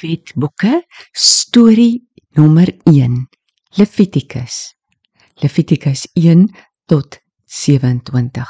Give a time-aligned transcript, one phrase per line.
[0.00, 3.28] Wetboeke storie nommer 1
[3.76, 4.74] Levitikus.
[5.42, 6.48] Levitikus 1
[6.86, 8.46] tot 27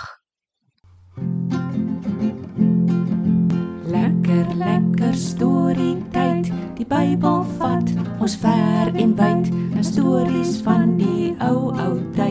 [3.87, 6.51] Lekker lekker storie tyd.
[6.77, 9.53] Die Bybel vat ons ver en wyd.
[9.81, 12.26] Stories van die ou ou tyd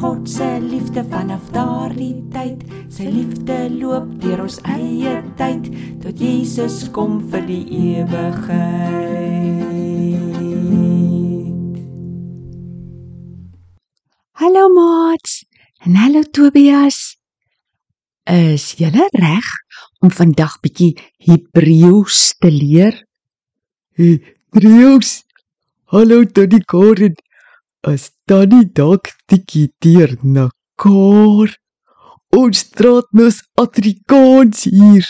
[0.00, 5.68] God se liefde vanaf daardie tyd sy liefde loop deur ons eie tyd
[6.00, 7.66] tot Jesus kom vir die
[7.98, 8.40] ewigheid
[14.40, 15.44] Hallo maats
[15.84, 17.20] en hallo Tobias
[18.24, 19.46] Is julle reg
[20.00, 20.94] om vandag bietjie
[21.28, 22.94] Hebreëus te leer?
[24.00, 25.24] Hebreëus.
[25.92, 27.16] Hallo Tannie Karen.
[27.82, 31.48] As Tannie dalk tikkie deur na kor.
[32.36, 35.06] Ons straat mos Afrikaans hier.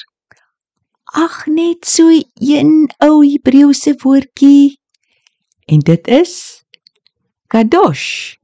[1.18, 2.06] Ag net so
[2.38, 4.78] een ou Hebreëse woordjie.
[5.66, 6.62] En dit is
[7.50, 8.38] kadosh.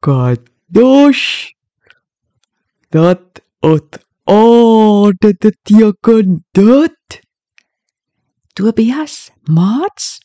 [0.00, 1.52] Kadosh.
[2.88, 7.20] Dat ot oh, dit beteken dit.
[8.56, 10.16] Tobias, maats.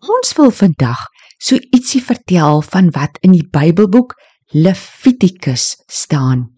[0.00, 1.11] Ons wil vandag
[1.42, 4.14] so ietsie vertel van wat in die Bybelboek
[4.54, 6.52] Levitikus staan.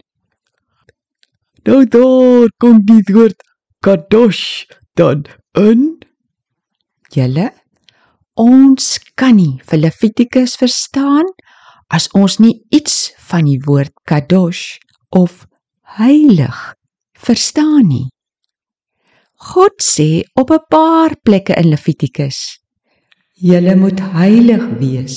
[1.65, 3.41] Nou daar kom die woord
[3.81, 4.67] kadosh
[4.99, 5.25] dan
[5.57, 5.95] in.
[7.15, 7.49] Julle,
[8.37, 11.31] ons kan nie vir Levitikus verstaan
[11.89, 14.77] as ons nie iets van die woord kadosh
[15.15, 15.47] of
[15.97, 16.59] heilig
[17.25, 18.09] verstaan nie.
[19.55, 22.59] God sê op 'n paar plekke in Levitikus:
[23.35, 25.17] "Julle moet heilig wees,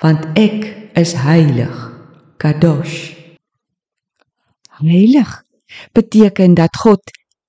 [0.00, 1.94] want ek is heilig."
[2.36, 3.14] Kadosh.
[4.80, 5.44] Heilig
[5.92, 7.00] beteken dat God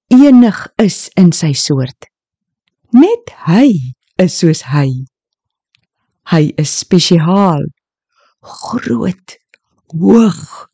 [0.07, 2.07] enig is in sy soort.
[2.95, 3.73] Net hy
[4.21, 4.87] is soos hy.
[6.31, 7.65] Hy is spesiaal,
[8.39, 9.35] groot,
[9.91, 10.69] hoog,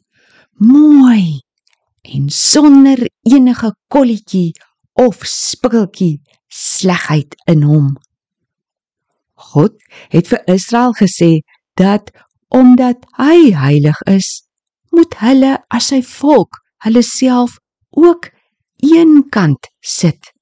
[0.62, 1.42] mooi
[2.02, 4.52] en sonder enige kolletjie
[5.02, 7.96] of spikkeltjie slegheid in hom.
[9.53, 9.78] God
[10.13, 11.31] het vir Israel gesê
[11.79, 12.12] dat
[12.51, 14.44] omdat hy heilig is,
[14.91, 17.57] moet hulle as sy volk hulle self
[17.95, 18.29] ook
[18.84, 20.34] eenkant sit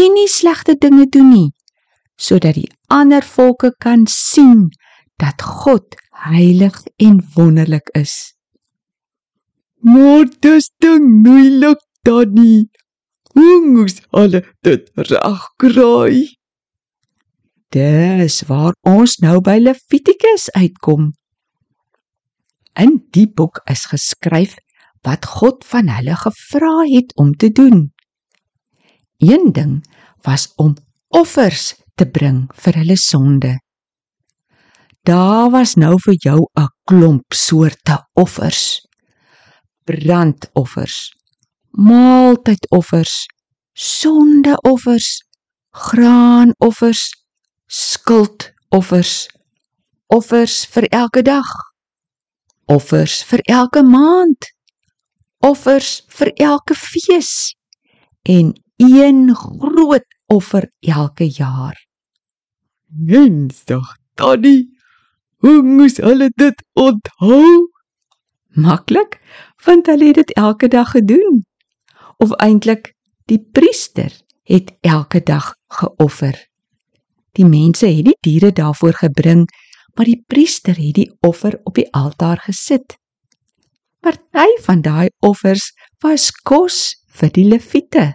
[0.00, 1.48] en nie slegte dinge doen nie
[2.20, 4.68] sodat die ander volke kan sien
[5.20, 8.34] dat God heilig en wonderlik is.
[9.80, 12.68] Maar dis ding moeilik Tannie.
[13.32, 16.39] Hoe moes hulle dit regkry?
[17.70, 21.12] Dis waar ons nou by Levitikus uitkom.
[22.74, 24.56] In die boek is geskryf
[25.06, 27.92] wat God van hulle gevra het om te doen.
[29.22, 29.76] Een ding
[30.26, 30.74] was om
[31.14, 33.52] offers te bring vir hulle sonde.
[35.06, 38.82] Daar was nou vir jou 'n klomp soorte offers.
[39.84, 41.14] Brandoffers,
[41.70, 43.26] maaltydoffers,
[43.72, 45.22] sondeoffers,
[45.70, 47.19] graanoffers,
[47.70, 49.28] skuldoffers,
[50.10, 51.46] offers vir elke dag,
[52.66, 54.48] offers vir elke maand,
[55.46, 57.54] offers vir elke fees
[58.26, 58.50] en
[58.82, 61.78] een groot offer elke jaar.
[62.90, 64.68] Mensdag, Tannie.
[65.40, 67.70] Hoe moes hulle dit onthou?
[68.58, 69.20] Maklik,
[69.64, 71.44] want hulle het dit elke dag gedoen.
[72.18, 72.92] Of eintlik
[73.30, 76.49] die priester het elke dag geoffer.
[77.38, 79.46] Die mense het die diere daarvoor gebring,
[79.94, 82.96] maar die priester het die offer op die altaar gesit.
[84.00, 85.70] Party van daai offers
[86.02, 86.78] was kos
[87.20, 88.06] vir die leviete.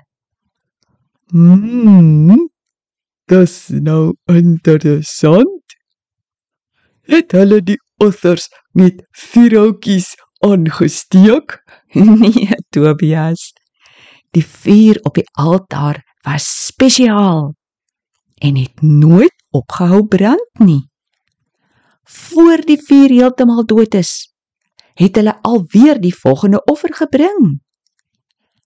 [1.33, 2.49] Mm.
[3.29, 5.75] Dis nou interessant.
[7.05, 10.13] Het hulle die offers met vuurhoutjies
[10.45, 11.59] aangesteek?
[11.93, 13.51] nee, Tobias.
[14.33, 17.53] Die vuur op die altaar was spesiaal
[18.41, 20.83] en het nooit opgehou brand nie.
[22.03, 24.33] Voor die vuur heeltemal dood is,
[24.93, 27.59] het hulle alweer die volgende offer gebring.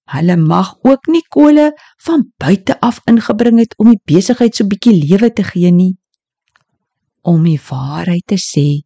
[0.09, 1.71] Hulle mag ook nie kole
[2.01, 5.93] van buite af ingebring het om die besigheid so bietjie lewe te gee nie.
[7.21, 8.81] Om die waarheid te sê,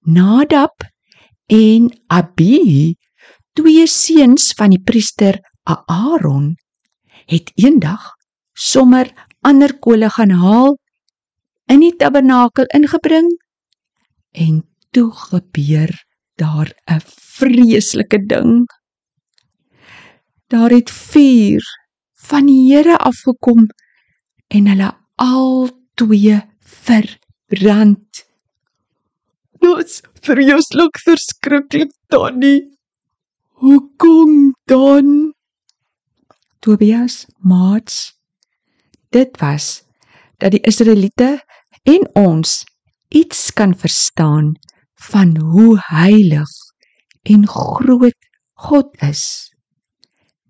[0.00, 0.86] Nadab
[1.52, 2.94] en Abihu,
[3.52, 6.54] twee seuns van die priester Aaron,
[7.26, 8.14] het eendag
[8.56, 9.12] sommer
[9.46, 10.76] ander kole gaan haal
[11.72, 13.28] in die tabernakel ingebring
[14.46, 15.92] en toe gebeur
[16.36, 17.00] daar 'n
[17.36, 18.66] vreeslike ding.
[20.46, 21.64] Daar het vuur
[22.28, 23.66] van die Here afgekom
[24.48, 28.26] en hulle al twee verbrand.
[29.60, 32.78] Dit's vreeslik verskriklik, Tannie.
[33.48, 35.34] Hoekom dan?
[36.58, 38.15] Tobias, maats,
[39.10, 39.84] dit was
[40.38, 41.40] dat die Israeliete
[41.82, 42.64] en ons
[43.08, 44.54] iets kan verstaan
[45.10, 46.50] van hoe heilig
[47.22, 48.16] en groot
[48.56, 49.52] God is.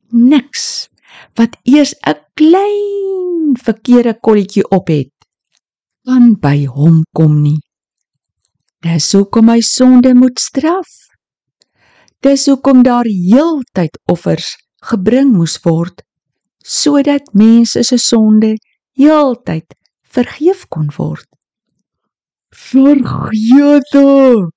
[0.09, 0.89] Niks
[1.35, 5.13] wat eers 'n klein verkeerde kolletjie op het,
[6.05, 7.61] kan by hom kom nie.
[8.81, 10.89] Dis hoekom hy sonde moet straf.
[12.21, 16.03] Dis hoekom daar heeltyd offers gebring moes word
[16.67, 18.57] sodat mense se sonde
[18.99, 19.77] heeltyd
[20.17, 21.29] vergeef kon word.
[22.51, 24.51] Vergeete.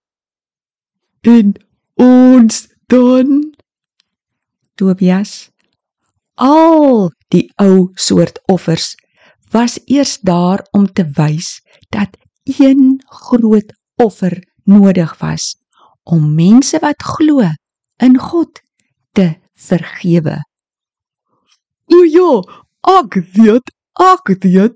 [1.21, 1.53] En
[1.99, 3.51] ons dan
[4.79, 5.49] Tobias.
[6.39, 8.95] Al die ou soort offers
[9.51, 11.59] was eers daar om te wys
[11.91, 15.57] dat een groot offer nodig was
[16.03, 17.43] om mense wat glo
[17.97, 18.61] in God
[19.11, 20.39] te vergewe.
[21.93, 22.31] O ja,
[22.99, 24.75] ek weet, ek weet.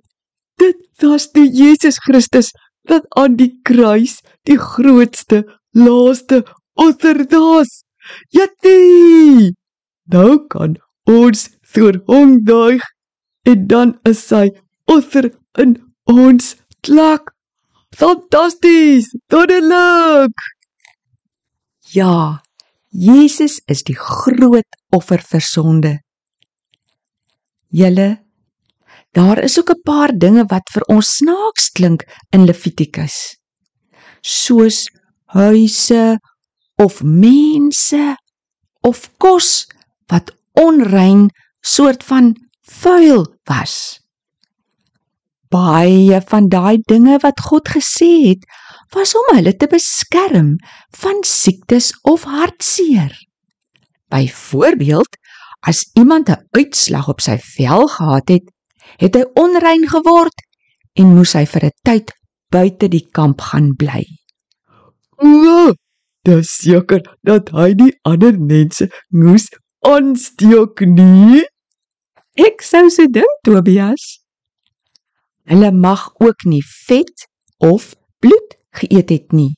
[0.61, 2.51] Dit was die Jesus Christus
[2.89, 5.43] wat aan die kruis die grootste,
[5.73, 6.43] laaste
[6.75, 7.83] offer was.
[8.35, 9.53] Jattie!
[10.11, 10.75] Nou kan
[11.09, 12.83] ons voor hom duig
[13.47, 14.49] en dan is sy
[14.91, 15.77] offer in
[16.11, 17.31] ons klak.
[17.95, 19.11] Fantasties!
[19.29, 20.33] Dodelik!
[21.93, 22.41] Ja,
[22.89, 25.93] Jesus is die groot offer vir sonde.
[27.73, 28.21] Julle
[29.13, 33.37] Daar is ook 'n paar dinge wat vir ons snaaks klink in Levitikus.
[34.21, 34.89] Soos
[35.25, 36.19] huise
[36.75, 38.17] of mense
[38.81, 39.67] of kos
[40.07, 41.29] wat onrein
[41.61, 44.01] soort van vuil was.
[45.49, 48.45] Baie van daai dinge wat God gesê het,
[48.93, 50.57] was om hulle te beskerm
[50.89, 53.13] van siektes of hartseer.
[54.09, 55.17] Byvoorbeeld,
[55.69, 58.45] as iemand 'n uitslag op sy vel gehad het,
[59.03, 60.37] het hy onrein geword
[60.99, 62.11] en moes hy vir 'n tyd
[62.53, 64.03] buite die kamp gaan bly.
[65.17, 65.73] O,
[66.27, 69.47] dis seker dat hy die ander mense moes
[69.87, 71.43] aansteek nie.
[72.35, 74.19] Ek sou so dink, Tobias.
[75.49, 77.27] Hulle mag ook nie vet
[77.57, 79.51] of bloed geëet het nie.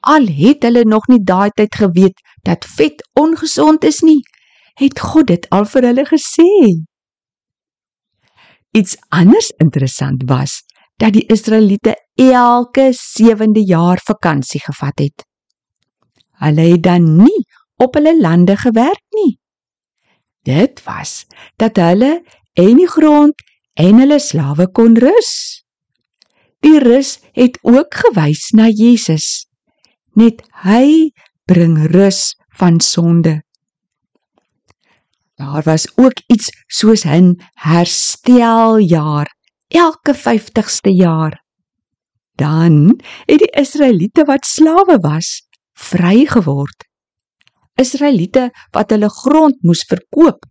[0.00, 4.20] Al het hulle nog nie daai tyd geweet dat vet ongesond is nie,
[4.78, 6.50] het God dit al vir hulle gesê.
[8.78, 10.60] Iets anders interessant was
[10.98, 15.24] dat die Israeliete elke 7de jaar vakansie gevat het.
[16.42, 17.44] Hulle het dan nie
[17.78, 19.38] op hulle lande gewerk nie.
[20.42, 21.26] Dit was
[21.56, 22.22] dat hulle
[22.54, 23.42] en die grond
[23.78, 25.32] en hulle slawe kon rus.
[26.66, 29.46] Die rus het ook gewys na Jesus.
[30.18, 31.10] Net hy
[31.46, 33.38] bring rus van sonde.
[35.38, 39.28] Daar was ook iets soos 'n hersteljaar
[39.68, 41.44] elke 50ste jaar.
[42.34, 46.84] Dan het die Israeliete wat slawe was, vry geword.
[47.74, 50.44] Israeliete wat hulle grond moes verkoop,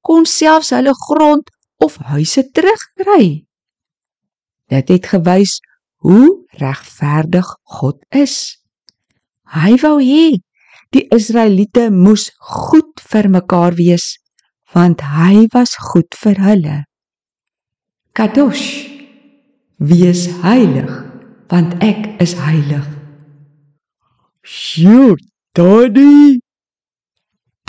[0.00, 3.46] kon selfs hulle grond of huise terugkry.
[4.66, 5.60] Dit het gewys
[5.94, 8.60] hoe regverdig God is.
[9.42, 10.36] Hy wou hê
[10.96, 14.16] Die Israeliete moes goed vir mekaar wees,
[14.74, 16.76] want hy was goed vir hulle.
[18.12, 18.88] Kadosh,
[19.78, 20.90] wees heilig,
[21.48, 22.84] want ek is heilig.
[24.42, 25.16] Sjoe,
[25.54, 26.40] Daddy.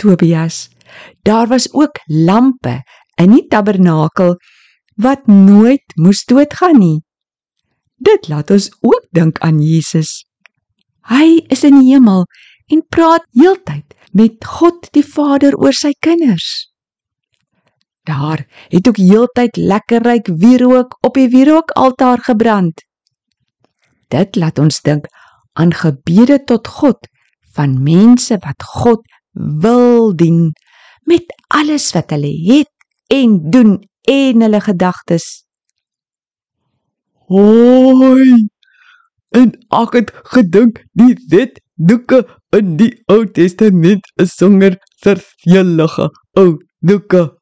[0.00, 0.68] Tobias,
[1.22, 2.80] daar was ook lampe
[3.20, 4.36] in die tabernakel
[4.96, 6.98] wat nooit moes doodgaan nie.
[8.00, 10.24] Dit laat ons ook dink aan Jesus.
[11.08, 12.24] Hy is in die hemel
[12.72, 16.69] en praat heeltyd met God die Vader oor sy kinders.
[18.10, 22.82] Daar het ook heeltyd lekker ryk wierook op die wierookaltaar gebrand.
[24.10, 25.06] Dit laat ons dink
[25.52, 27.06] aan gebede tot God
[27.54, 29.06] van mense wat God
[29.62, 30.50] wil dien
[31.06, 32.70] met alles wat hulle het
[33.06, 33.78] en doen
[34.10, 35.26] en hulle gedagtes.
[37.30, 38.46] Hoi.
[39.30, 39.52] En
[39.82, 42.24] ek het gedink die wet doeke
[42.56, 44.74] in die Ou Testament is sonder
[45.04, 46.48] vervelige ou
[46.82, 47.39] doeke.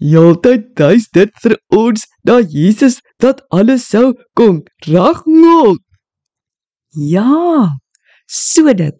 [0.00, 5.82] Heeltyd duis dit vir ons dat Jesus dat alles sou kom regmaak.
[6.90, 7.76] Ja,
[8.26, 8.96] sodat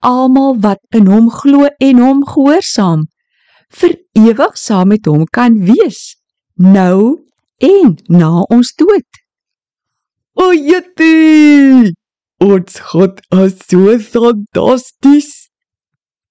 [0.00, 3.04] almal wat in hom glo en hom gehoorsaam
[3.78, 6.16] vir ewig saam met hom kan wees,
[6.56, 7.20] nou
[7.60, 9.22] en na ons dood.
[10.38, 11.92] O Jette!
[12.40, 15.50] Ons God is so fantasties.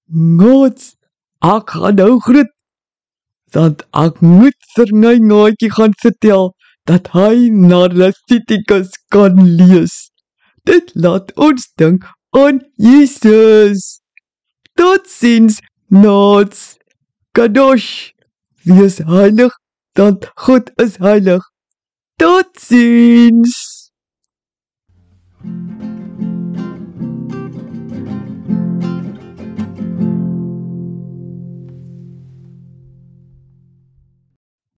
[0.07, 0.93] Gods,
[1.43, 2.56] ek gaan nou groet.
[3.55, 6.51] Want ek moet vir my naatjie gaan vertel
[6.87, 9.95] dat hy na Leviticus kan lees.
[10.67, 13.99] Dit laat ons dink aan Jesus.
[14.75, 16.75] Totsiens, Nots.
[17.33, 18.11] Kadosh.
[18.67, 19.53] Wees heilig,
[19.95, 21.43] want God is heilig.
[22.19, 23.76] Totsiens.